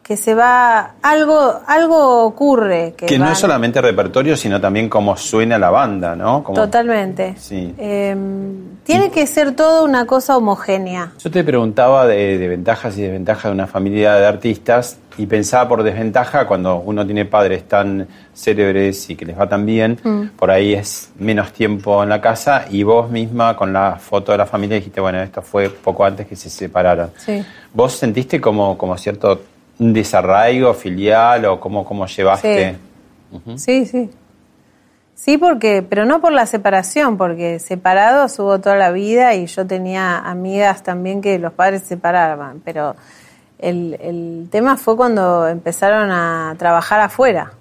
[0.03, 2.93] que se va, algo, algo ocurre.
[2.97, 6.43] Que, Que no es solamente repertorio, sino también cómo suena la banda, ¿no?
[6.43, 7.35] Como- Totalmente.
[7.39, 7.73] Sí.
[7.77, 8.13] Eh,
[8.83, 11.13] tiene que ser todo una cosa homogénea.
[11.23, 15.69] Yo te preguntaba de, de ventajas y desventajas de una familia de artistas y pensaba
[15.69, 20.35] por desventaja cuando uno tiene padres tan célebres y que les va tan bien, Mm.
[20.37, 24.39] por ahí es menos tiempo en la casa y vos misma con la foto de
[24.39, 27.11] la familia dijiste, bueno, esto fue poco antes que se separaron.
[27.17, 27.41] Sí.
[27.73, 29.39] ¿Vos sentiste como, como cierto
[29.77, 32.77] desarraigo filial o cómo, cómo llevaste?
[33.55, 34.09] Sí, sí.
[35.15, 39.65] Sí, porque, pero no por la separación, porque separados hubo toda la vida y yo
[39.65, 42.95] tenía amigas también que los padres se separaban, pero
[43.59, 47.53] el, el tema fue cuando empezaron a trabajar afuera.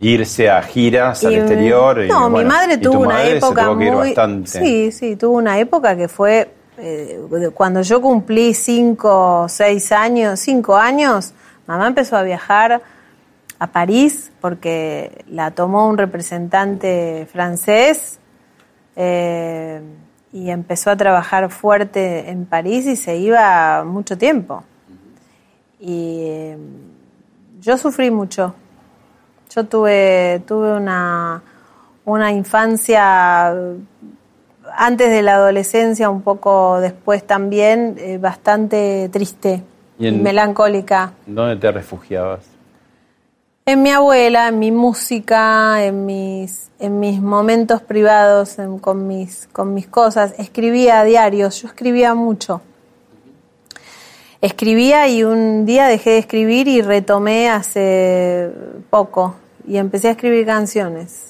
[0.00, 2.02] Irse a giras al Y, exterior.
[2.02, 3.92] y, no, mi bueno, madre y tu tuvo una madre se época tuvo que ir
[3.92, 4.06] muy.
[4.08, 4.48] bastante.
[4.50, 6.50] Sí, sí, tuvo una época que fue.
[6.80, 11.32] Eh, cuando yo cumplí cinco, seis años, cinco años,
[11.66, 12.82] mamá empezó a viajar
[13.58, 18.18] a París porque la tomó un representante francés
[18.96, 19.82] eh,
[20.32, 24.64] y empezó a trabajar fuerte en París y se iba mucho tiempo.
[25.78, 26.58] Y eh,
[27.60, 28.54] yo sufrí mucho.
[29.54, 31.42] Yo tuve, tuve una,
[32.04, 33.54] una infancia
[34.76, 39.62] antes de la adolescencia, un poco después también, eh, bastante triste
[39.98, 41.12] Y en- melancólica.
[41.26, 42.40] ¿Dónde te refugiabas?
[43.66, 49.48] En mi abuela, en mi música, en mis, en mis momentos privados, en- con, mis,
[49.52, 50.34] con mis cosas.
[50.38, 52.62] Escribía diarios, yo escribía mucho.
[54.40, 58.50] Escribía y un día dejé de escribir y retomé hace
[58.88, 59.34] poco
[59.68, 61.29] y empecé a escribir canciones.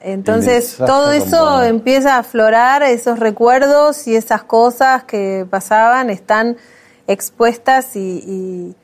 [0.00, 6.56] Entonces todo eso empieza a aflorar, esos recuerdos y esas cosas que pasaban están
[7.06, 8.76] expuestas y, y,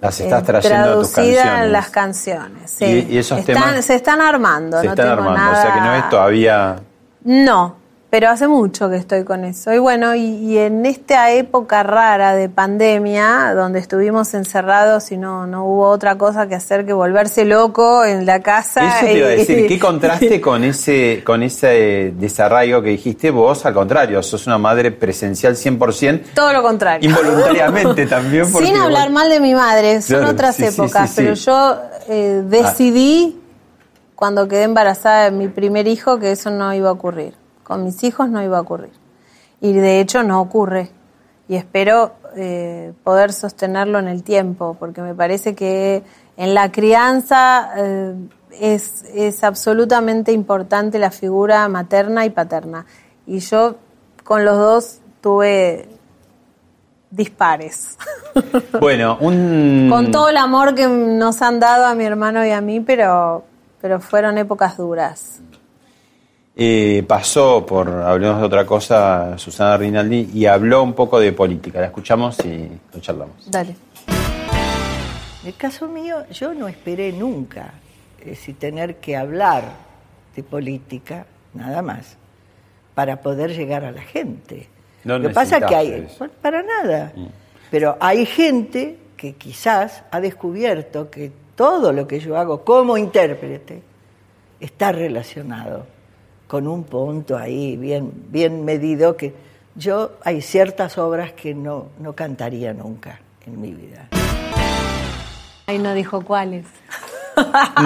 [0.00, 1.64] Las estás eh, trayendo a tus traducidas canciones.
[1.66, 2.70] en las canciones.
[2.70, 2.84] sí.
[3.10, 5.74] Y- y esos están, temas se están armando, Se no están tengo armando, o sea
[5.74, 6.76] que no es todavía...
[7.24, 7.76] No,
[8.10, 9.72] pero hace mucho que estoy con eso.
[9.72, 15.46] Y bueno, y, y en esta época rara de pandemia, donde estuvimos encerrados y no,
[15.46, 18.98] no hubo otra cosa que hacer que volverse loco en la casa.
[18.98, 23.64] Eso te iba a decir, ¿qué contraste con ese con ese desarraigo que dijiste vos?
[23.64, 27.08] Al contrario, sos una madre presencial 100%, Todo lo contrario.
[27.08, 28.44] involuntariamente también.
[28.46, 31.22] Sin hablar mal de mi madre, son Claro, otras sí, épocas, sí, sí.
[31.22, 31.76] pero yo
[32.08, 33.40] eh, decidí
[34.16, 37.39] cuando quedé embarazada de mi primer hijo que eso no iba a ocurrir.
[37.70, 38.90] Con mis hijos no iba a ocurrir.
[39.60, 40.90] Y de hecho no ocurre.
[41.46, 46.02] Y espero eh, poder sostenerlo en el tiempo, porque me parece que
[46.36, 48.16] en la crianza eh,
[48.58, 52.86] es, es absolutamente importante la figura materna y paterna.
[53.24, 53.76] Y yo
[54.24, 55.88] con los dos tuve
[57.08, 57.98] dispares.
[58.80, 59.86] Bueno, un...
[59.88, 63.44] Con todo el amor que nos han dado a mi hermano y a mí, pero,
[63.80, 65.40] pero fueron épocas duras.
[66.62, 71.80] Eh, pasó por, hablemos de otra cosa, Susana Rinaldi, y habló un poco de política.
[71.80, 73.50] La escuchamos y lo charlamos.
[73.50, 73.74] Dale.
[75.40, 77.72] En el caso mío, yo no esperé nunca
[78.20, 79.72] eh, si tener que hablar
[80.36, 82.18] de política, nada más,
[82.94, 84.68] para poder llegar a la gente.
[85.04, 86.28] No Lo que pasa es que hay, eso.
[86.42, 87.10] para nada,
[87.70, 93.80] pero hay gente que quizás ha descubierto que todo lo que yo hago como intérprete
[94.60, 95.86] está relacionado
[96.50, 99.32] con un punto ahí bien, bien medido que
[99.76, 104.08] yo hay ciertas obras que no, no cantaría nunca en mi vida.
[105.68, 106.64] Ahí no dijo cuáles.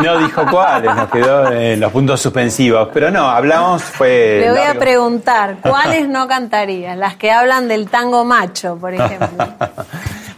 [0.03, 2.89] No dijo cuáles, nos quedó en los puntos suspensivos.
[2.93, 4.39] Pero no, hablamos, fue.
[4.41, 6.97] Le voy a preguntar, ¿cuáles no cantarías?
[6.97, 9.47] Las que hablan del tango macho, por ejemplo.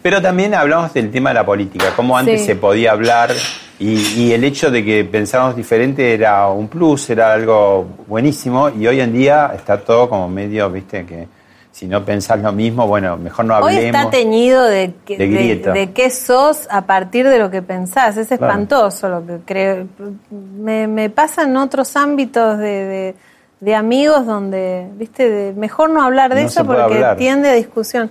[0.02, 2.46] Pero también hablamos del tema de la política, cómo antes Sí.
[2.46, 3.30] se podía hablar
[3.78, 8.86] y, y el hecho de que pensábamos diferente era un plus, era algo buenísimo y
[8.86, 11.28] hoy en día está todo como medio, viste, que
[11.72, 14.00] si no pensás lo mismo, bueno, mejor no Hoy hablemos.
[14.00, 15.26] está teñido de, que- De
[15.74, 18.16] de, qué sos a partir de lo que pensás.
[18.16, 18.44] Es Claro.
[18.46, 19.86] espantoso lo que creo.
[20.30, 23.14] Me, me pasa en otros ámbitos de,
[23.60, 27.16] de- amigos donde, viste, de, mejor no hablar de No eso porque hablar.
[27.18, 28.10] tiende a discusión.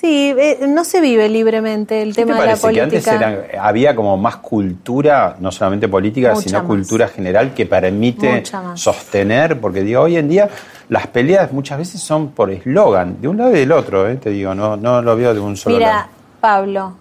[0.00, 3.12] Sí, eh, no se vive libremente el ¿Qué te tema de la parece que política.
[3.12, 6.66] antes era- había como más cultura, no solamente política, Mucha sino más.
[6.66, 8.42] cultura general que permite
[8.74, 9.60] sostener?
[9.60, 10.48] Porque digo, hoy en día
[10.88, 14.30] las peleas muchas veces son por eslogan, de un lado y del otro, eh, te
[14.30, 16.08] digo, no, no lo veo de un solo Mira, lado.
[16.40, 16.92] Pablo,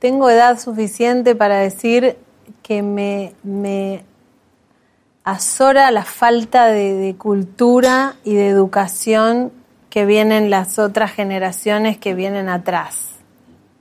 [0.00, 2.16] tengo edad suficiente para decir
[2.62, 4.02] que me, me
[5.24, 9.52] azora la falta de, de cultura y de educación
[9.90, 13.08] que vienen las otras generaciones que vienen atrás.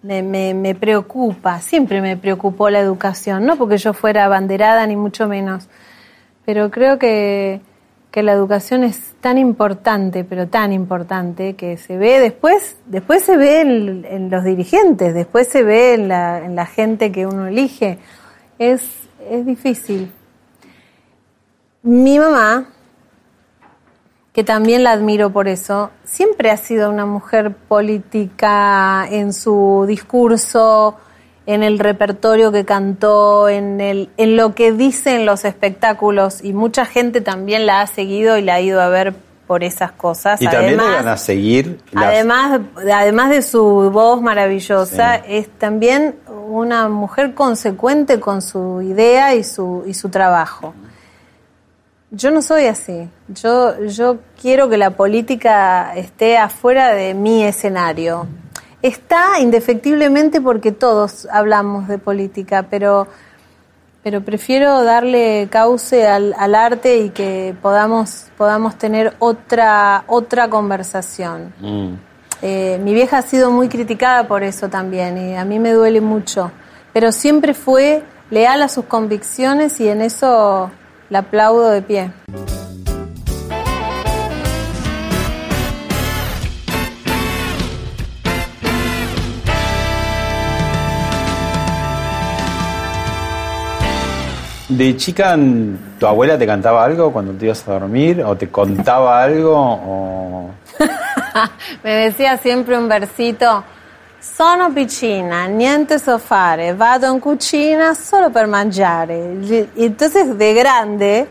[0.02, 4.96] me, me- me preocupa, siempre me preocupó la educación, no porque yo fuera abanderada ni
[4.96, 5.68] mucho menos,
[6.46, 7.60] pero creo que,
[8.10, 13.36] que la educación es tan importante, pero tan importante, que se ve después, después se
[13.38, 17.48] ve en, en los dirigentes, después se ve en la, en la gente que uno
[17.48, 18.00] elige.
[18.58, 18.82] Es,
[19.30, 20.12] es difícil.
[21.84, 22.70] Mi mamá,
[24.40, 30.96] que también la admiro por eso, siempre ha sido una mujer política en su discurso,
[31.46, 36.54] en el repertorio que cantó, en, el, en lo que dice en los espectáculos, y
[36.54, 39.14] mucha gente también la ha seguido y la ha ido a ver
[39.46, 40.42] por esas cosas.
[40.42, 45.50] Y también le Además- van a seguir las- Además, además de su voz maravillosa, es
[45.50, 46.16] también
[46.48, 50.74] una mujer consecuente con su idea y su, y su trabajo.
[52.12, 53.08] Yo no soy así.
[53.28, 58.28] Yo, yo quiero que la política esté afuera de mi escenario.
[58.82, 63.08] Está indefectiblemente porque todos hablamos de política, pero,
[64.02, 71.54] pero prefiero darle cauce al, al arte y que podamos, podamos tener otra, otra conversación.
[71.60, 71.94] Mm.
[72.42, 76.00] Eh, mi vieja ha sido muy criticada por eso también y a mí me duele
[76.00, 76.52] mucho,
[76.94, 78.02] pero siempre fue
[78.32, 80.72] leal a sus convicciones y en eso
[81.10, 82.12] la aplaudo de pie.
[94.70, 95.36] ¿De chica
[96.00, 98.24] tu abuela te cantaba algo cuando te ibas a dormir?
[98.24, 99.56] ¿O te contaba algo?
[99.58, 100.52] O...
[101.84, 103.64] Me decía siempre un versito,
[104.20, 109.70] sono piccina, niente so fare, vado in cucina solo per mangiare.
[109.76, 111.28] Entonces de grande,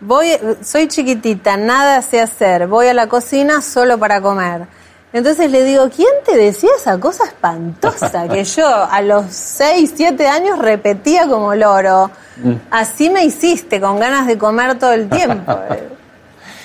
[0.00, 4.66] voy, soy chiquitita, nada sé hacer, voy a la cocina solo para comer.
[5.10, 10.28] Entonces le digo, ¿quién te decía esa cosa espantosa que yo a los 6, 7
[10.28, 12.10] años repetía como loro?
[12.70, 15.58] Así me hiciste, con ganas de comer todo el tiempo.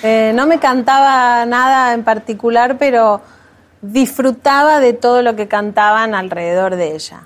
[0.06, 3.22] Eh, no me cantaba nada en particular, pero
[3.92, 7.22] disfrutaba de todo lo que cantaban alrededor de ella.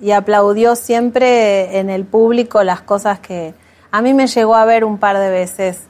[0.00, 3.54] Y aplaudió siempre en el público las cosas que
[3.90, 5.80] a mí me llegó a ver un par de veces.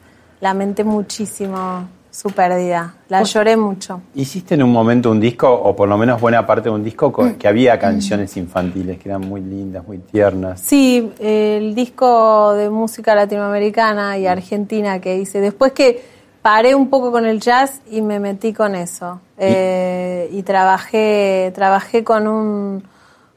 [0.41, 2.95] Lamenté muchísimo su pérdida.
[3.09, 4.01] La lloré mucho.
[4.15, 7.13] ¿Hiciste en un momento un disco, o por lo menos buena parte de un disco,
[7.13, 10.61] co- que había canciones infantiles que eran muy lindas, muy tiernas?
[10.61, 15.41] Sí, el disco de música latinoamericana y argentina que hice.
[15.41, 16.18] Después que
[16.49, 19.21] paré un poco con el jazz y me metí con eso.
[19.37, 22.89] Eh, y trabajé, trabajé con un,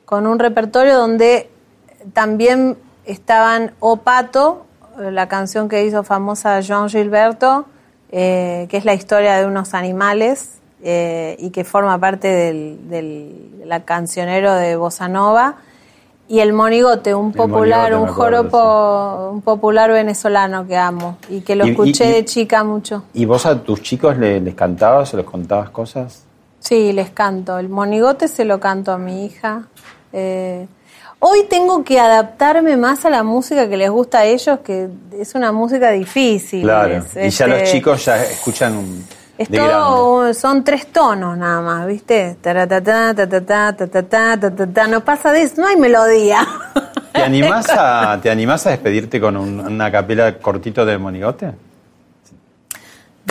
[0.06, 1.50] con un repertorio donde
[2.14, 4.66] también estaban O Pato,
[4.98, 7.66] la canción que hizo famosa Joan Gilberto,
[8.14, 13.62] eh, que es la historia de unos animales eh, y que forma parte del, del
[13.66, 15.58] la cancionero de Bossa Nova.
[16.32, 21.42] Y el monigote, un popular, Monigote, un acuerdo, joropo, un popular venezolano que amo y
[21.42, 23.04] que lo Y- escuché y- de chica mucho.
[23.14, 26.24] ¿Y vos a tus chicos le- les cantabas o les contabas cosas?
[26.60, 27.60] Sí, les canto.
[27.60, 29.64] El monigote se lo canto a mi hija.
[30.14, 30.68] Eh,
[31.20, 35.36] hoy tengo que adaptarme más a la música que les gusta a ellos, que es
[35.36, 36.62] una música difícil.
[36.62, 36.96] Claro.
[36.96, 39.06] Es, y ya este, los chicos ya escuchan un-
[39.42, 42.38] Es todo, son tres tonos nada más, ¿viste?
[44.90, 46.46] No pasa de eso, no hay melodía.
[47.14, 51.52] ¿Te animás a, ¿te animás a despedirte con un- una capela cortito del monigote?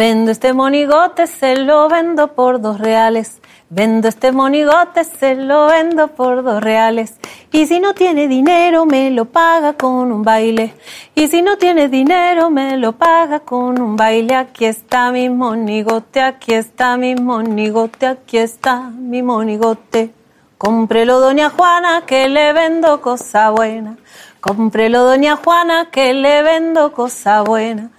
[0.00, 3.38] Vendo este monigote, se lo vendo por dos reales.
[3.68, 7.16] Vendo este monigote, se lo vendo por dos reales.
[7.52, 10.72] Y si no tiene dinero, me lo paga con un baile.
[11.14, 14.36] Y si no tiene dinero, me lo paga con un baile.
[14.36, 20.14] Aquí está mi monigote, aquí está mi monigote, aquí está mi monigote.
[20.56, 23.98] Cómprelo, doña Juana, que le vendo cosa buena.
[24.40, 27.90] Cómprelo, doña Juana, que le vendo cosa buena.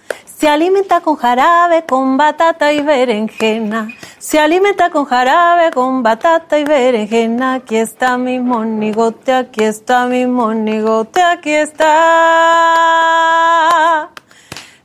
[0.42, 3.90] Se alimenta con jarabe, con batata y berenjena.
[4.18, 7.54] Se alimenta con jarabe, con batata y berenjena.
[7.54, 12.88] Aquí está mi monigote, aquí está mi monigote, aquí está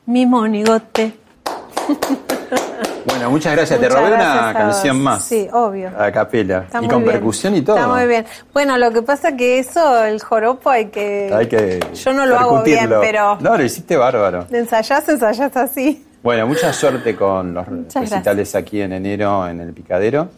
[0.06, 1.18] mi monigote.
[3.08, 3.80] Bueno, muchas gracias.
[3.80, 5.24] Te robé gracias una canción más.
[5.24, 5.92] Sí, obvio.
[5.98, 6.64] A capela.
[6.66, 7.14] Está y con bien.
[7.14, 7.78] percusión y todo.
[7.78, 8.26] Está muy bien.
[8.54, 11.32] Bueno, lo que pasa que eso, el joropo, hay que.
[11.34, 13.38] Hay que Yo no lo hago bien, pero.
[13.40, 14.46] No, lo hiciste bárbaro.
[14.52, 16.06] Ensayás, ensayás así.
[16.22, 20.30] Bueno, mucha suerte con los Muchas recitales aquí en enero en el Picadero.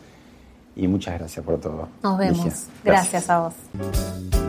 [0.75, 1.89] Y muchas gracias por todo.
[2.03, 2.67] Nos vemos.
[2.83, 4.48] Gracias a vos.